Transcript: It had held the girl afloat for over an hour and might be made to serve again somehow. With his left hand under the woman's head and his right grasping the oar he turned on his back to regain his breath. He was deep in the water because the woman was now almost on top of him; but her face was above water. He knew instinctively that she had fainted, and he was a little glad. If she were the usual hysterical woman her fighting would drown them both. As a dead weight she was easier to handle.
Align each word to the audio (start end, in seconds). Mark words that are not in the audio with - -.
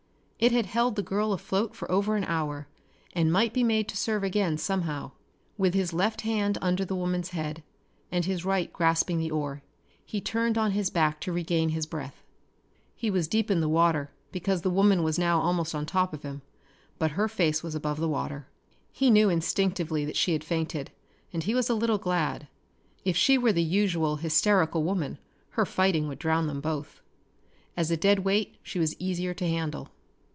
It 0.43 0.51
had 0.51 0.65
held 0.65 0.95
the 0.95 1.03
girl 1.03 1.33
afloat 1.33 1.75
for 1.75 1.91
over 1.91 2.15
an 2.15 2.23
hour 2.23 2.67
and 3.13 3.31
might 3.31 3.53
be 3.53 3.63
made 3.63 3.87
to 3.89 3.95
serve 3.95 4.23
again 4.23 4.57
somehow. 4.57 5.11
With 5.55 5.75
his 5.75 5.93
left 5.93 6.21
hand 6.21 6.57
under 6.63 6.83
the 6.83 6.95
woman's 6.95 7.29
head 7.29 7.61
and 8.11 8.25
his 8.25 8.43
right 8.43 8.73
grasping 8.73 9.19
the 9.19 9.29
oar 9.29 9.61
he 10.03 10.19
turned 10.19 10.57
on 10.57 10.71
his 10.71 10.89
back 10.89 11.19
to 11.21 11.31
regain 11.31 11.69
his 11.69 11.85
breath. 11.85 12.23
He 12.95 13.11
was 13.11 13.27
deep 13.27 13.51
in 13.51 13.59
the 13.61 13.69
water 13.69 14.09
because 14.31 14.63
the 14.63 14.71
woman 14.71 15.03
was 15.03 15.19
now 15.19 15.39
almost 15.39 15.75
on 15.75 15.85
top 15.85 16.11
of 16.11 16.23
him; 16.23 16.41
but 16.97 17.11
her 17.11 17.27
face 17.27 17.61
was 17.61 17.75
above 17.75 17.99
water. 17.99 18.47
He 18.91 19.11
knew 19.11 19.29
instinctively 19.29 20.05
that 20.05 20.17
she 20.17 20.33
had 20.33 20.43
fainted, 20.43 20.89
and 21.31 21.43
he 21.43 21.53
was 21.53 21.69
a 21.69 21.75
little 21.75 21.99
glad. 21.99 22.47
If 23.05 23.15
she 23.15 23.37
were 23.37 23.53
the 23.53 23.61
usual 23.61 24.15
hysterical 24.15 24.81
woman 24.81 25.19
her 25.51 25.67
fighting 25.67 26.07
would 26.07 26.17
drown 26.17 26.47
them 26.47 26.61
both. 26.61 26.99
As 27.77 27.91
a 27.91 27.95
dead 27.97 28.23
weight 28.25 28.57
she 28.63 28.79
was 28.79 28.99
easier 28.99 29.35
to 29.35 29.47
handle. 29.47 29.89